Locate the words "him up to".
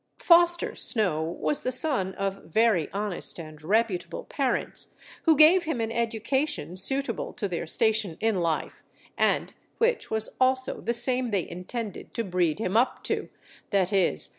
12.57-13.29